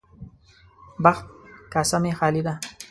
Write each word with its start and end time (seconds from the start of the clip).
بخت 1.03 1.25
کاسه 1.73 1.97
مې 2.03 2.11
خالي 2.17 2.41
ده. 2.47 2.53